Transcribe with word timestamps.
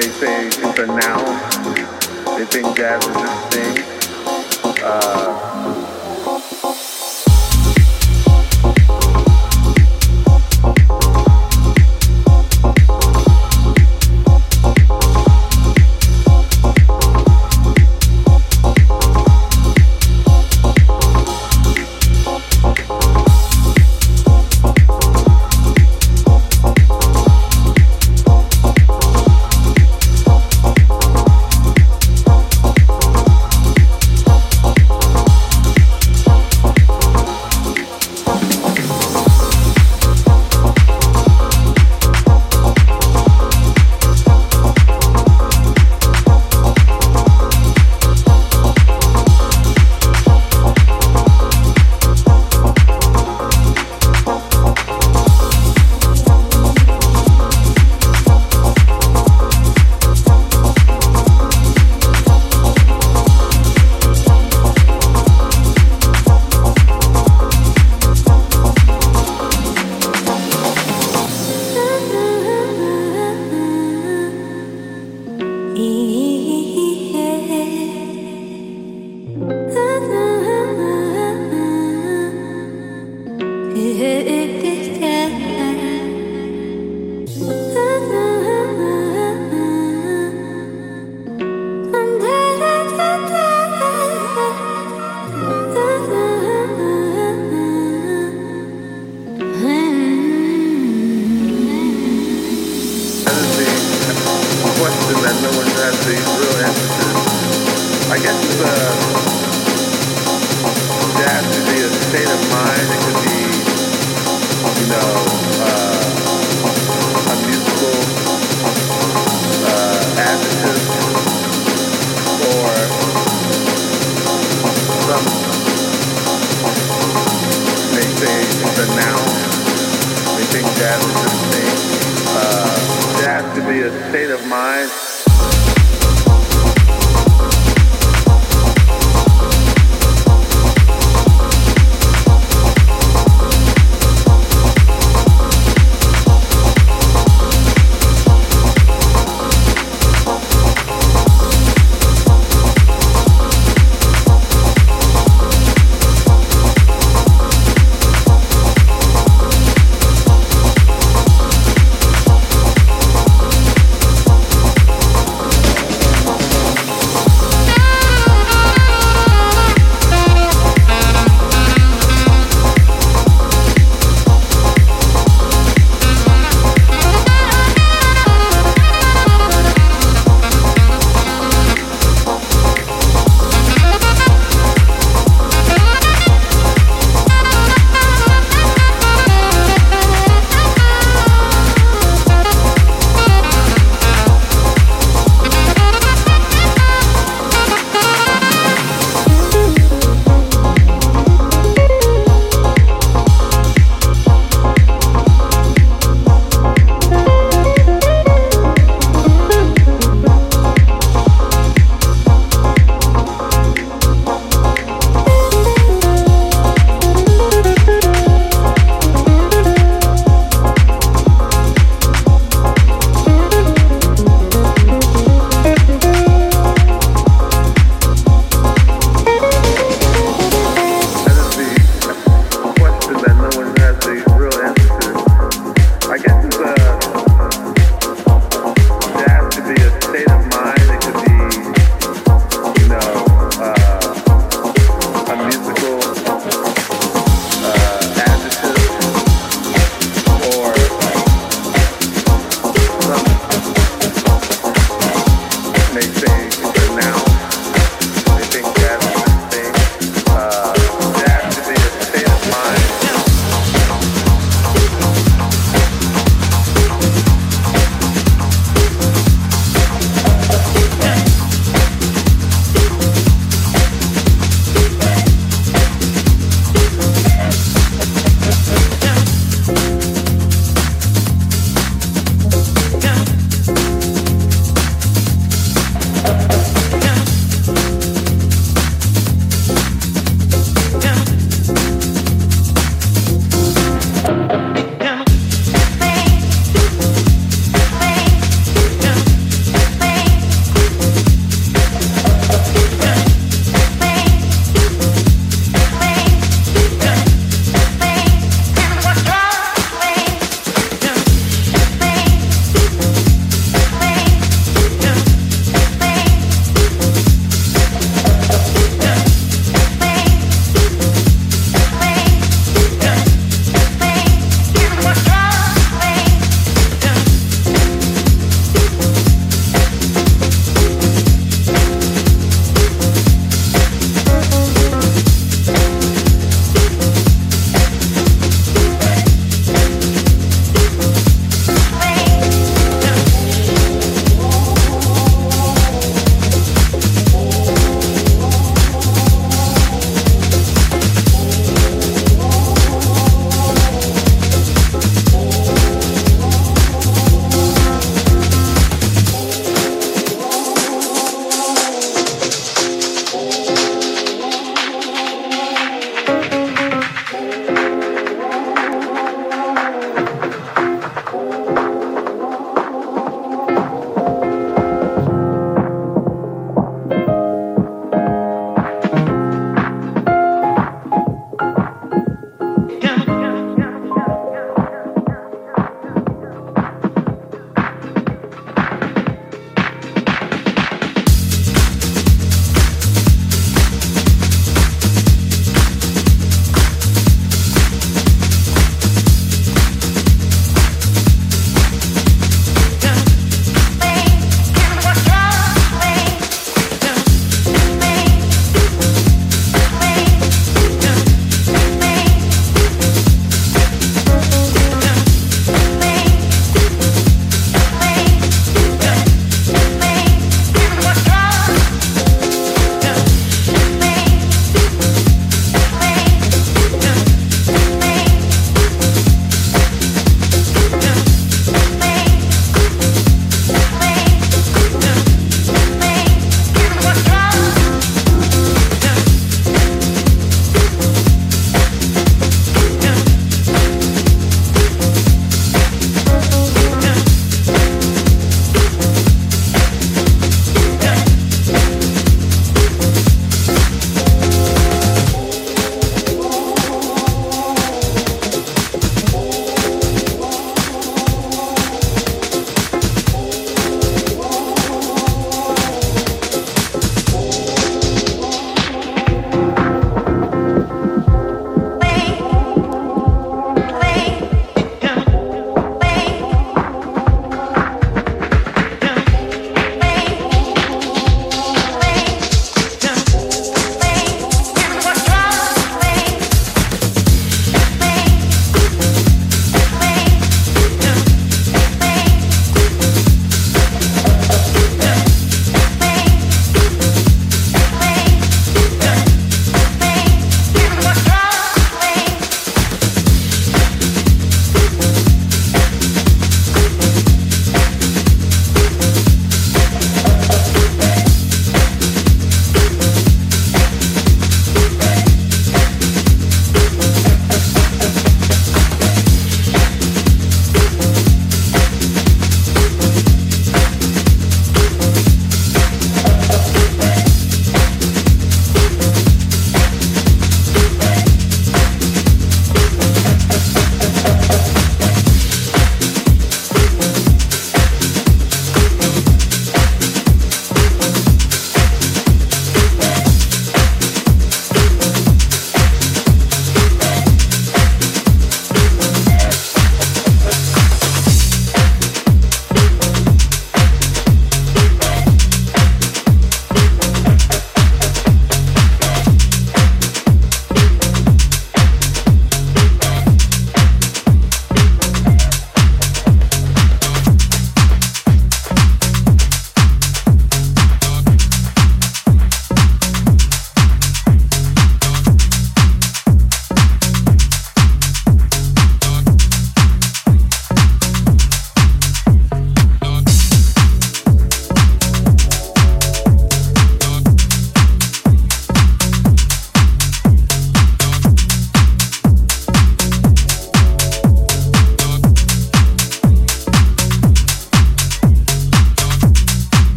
they 0.00 0.08
say 0.10 0.46
it's 0.46 0.78
a 0.78 0.86
noun, 0.86 1.74
they 2.38 2.44
think 2.46 2.76
jazz 2.76 3.04
is 3.04 3.14
this 3.16 3.46
thing. 3.50 3.84
Uh, 4.80 5.47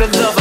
out 0.00 0.08
of 0.08 0.14
love. 0.20 0.37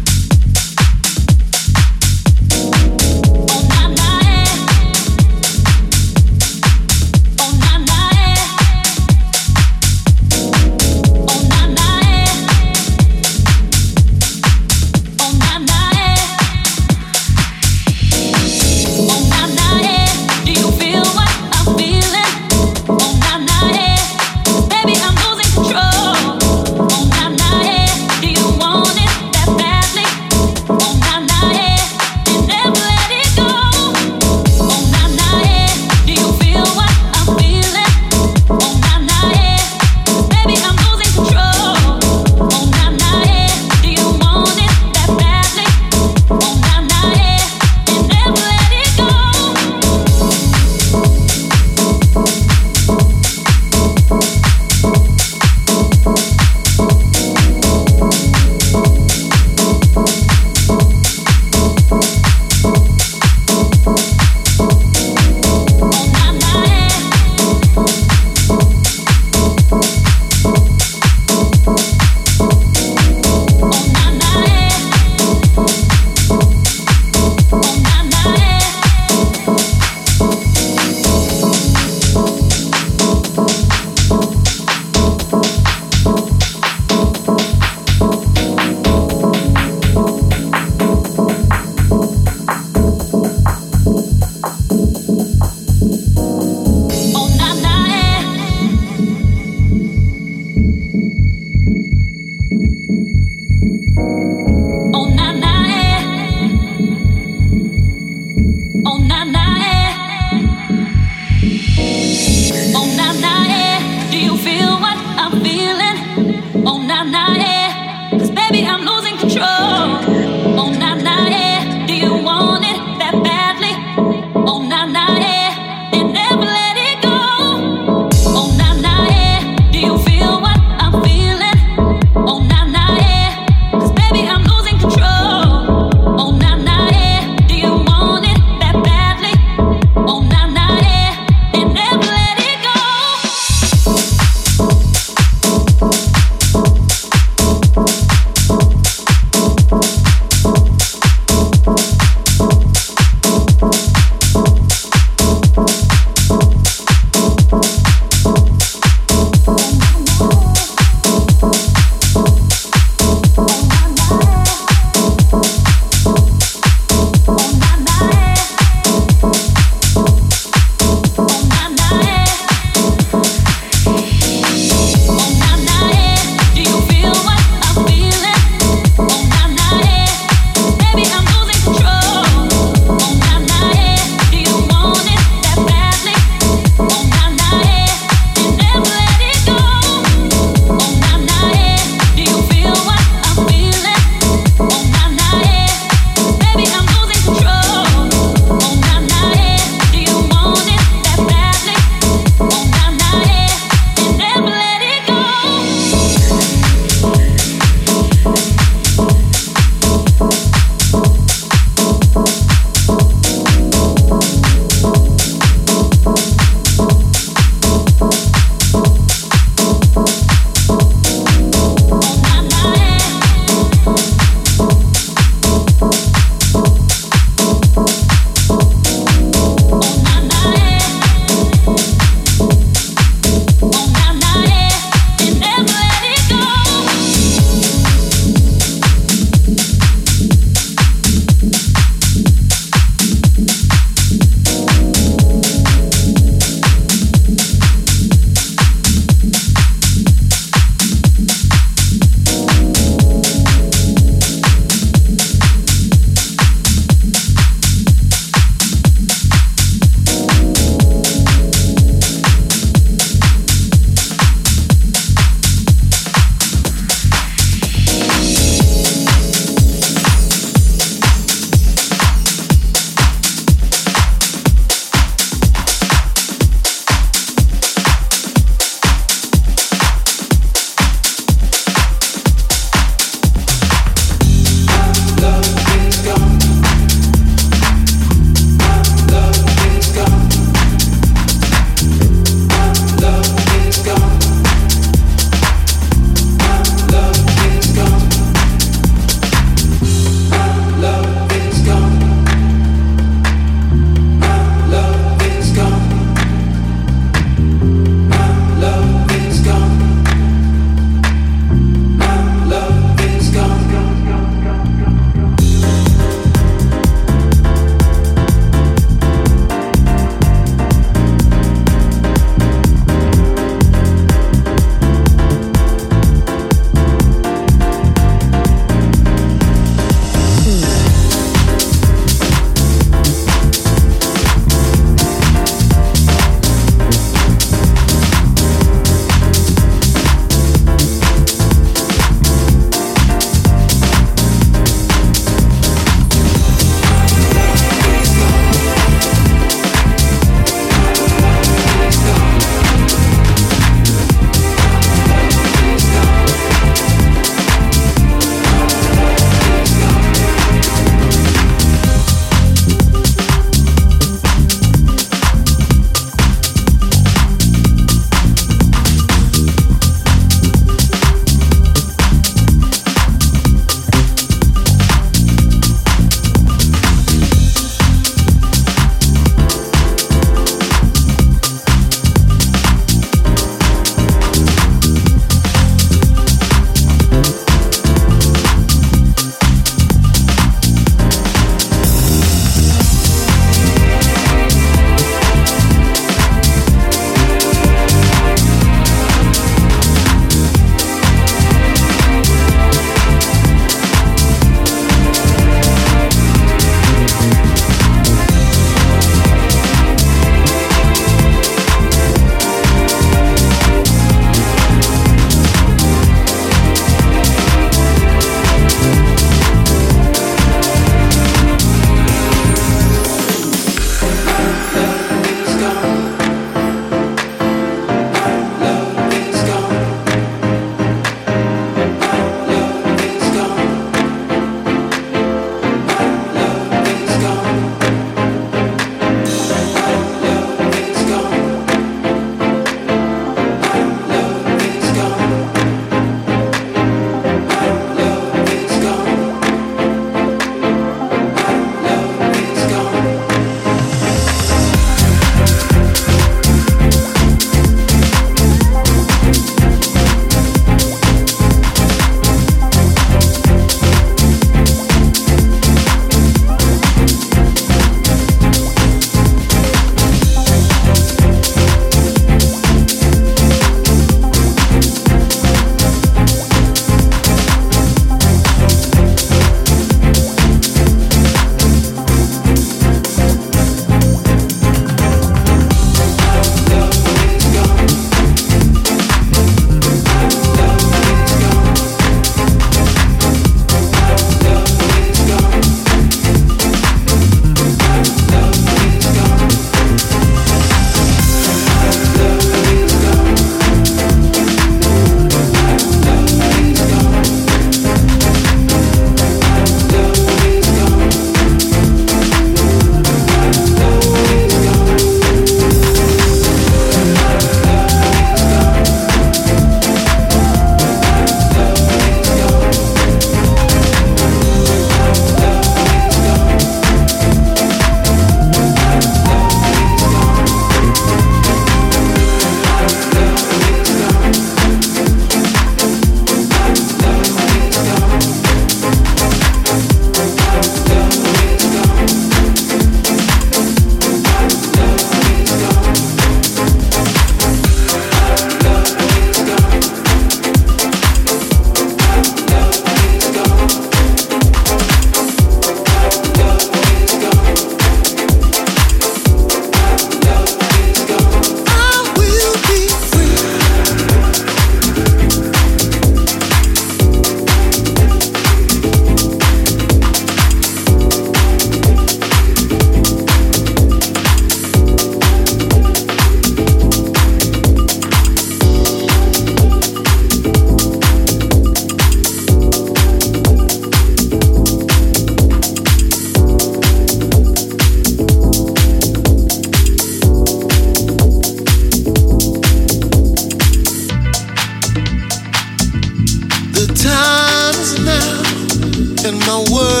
time 597.11 597.75
is 597.83 597.93
now, 598.05 599.27
and 599.27 599.37
my 599.39 599.65
world. 599.71 600.00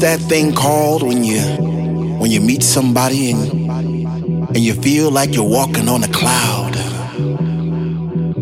That 0.00 0.20
thing 0.20 0.54
called 0.54 1.02
when 1.02 1.24
you 1.24 1.40
when 2.20 2.30
you 2.30 2.40
meet 2.40 2.62
somebody 2.62 3.30
and 3.30 3.66
and 4.48 4.58
you 4.58 4.74
feel 4.74 5.10
like 5.10 5.34
you're 5.34 5.48
walking 5.48 5.88
on 5.88 6.04
a 6.04 6.08
cloud? 6.08 6.76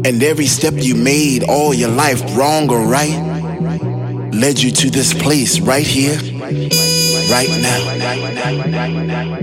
And 0.07 0.23
every 0.23 0.47
step 0.47 0.75
you 0.77 0.95
made 0.95 1.45
all 1.45 1.73
your 1.73 1.89
life, 1.89 2.21
wrong 2.37 2.71
or 2.71 2.87
right, 2.87 3.17
led 4.33 4.61
you 4.61 4.71
to 4.73 4.91
this 4.91 5.15
place 5.15 5.61
right 5.61 5.87
here, 5.87 6.17
right 7.31 7.49
now. 7.63 9.34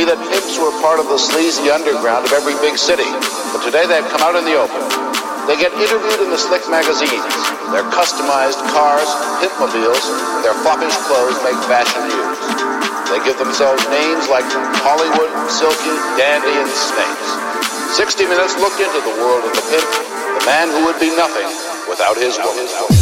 Be 0.00 0.08
that 0.08 0.20
pimps 0.32 0.56
were 0.56 0.72
part 0.80 0.96
of 0.96 1.12
the 1.12 1.20
sleazy 1.20 1.68
underground 1.68 2.24
of 2.24 2.32
every 2.32 2.56
big 2.64 2.80
city, 2.80 3.04
but 3.52 3.60
today 3.60 3.84
they've 3.84 4.06
come 4.08 4.24
out 4.24 4.32
in 4.32 4.48
the 4.48 4.56
open. 4.56 4.80
They 5.44 5.60
get 5.60 5.76
interviewed 5.76 6.24
in 6.24 6.32
the 6.32 6.40
slick 6.40 6.64
magazines. 6.72 7.36
Their 7.68 7.84
customized 7.92 8.64
cars, 8.72 9.08
pimpmobiles, 9.44 10.00
and 10.00 10.40
their 10.40 10.56
foppish 10.64 10.96
clothes 11.04 11.36
make 11.44 11.58
fashion 11.68 12.00
news. 12.08 12.38
They 13.12 13.20
give 13.28 13.36
themselves 13.36 13.84
names 13.92 14.24
like 14.32 14.46
Hollywood, 14.80 15.32
Silky, 15.52 15.96
Dandy, 16.16 16.54
and 16.54 16.70
Snakes. 16.72 17.28
60 17.92 18.24
Minutes 18.24 18.56
looked 18.56 18.80
into 18.80 19.04
the 19.04 19.14
world 19.20 19.44
of 19.44 19.52
the 19.52 19.64
pimp, 19.68 19.88
the 20.40 20.44
man 20.48 20.72
who 20.72 20.88
would 20.88 20.96
be 20.96 21.12
nothing 21.12 21.48
without 21.92 22.16
his 22.16 22.40
woman. 22.40 22.99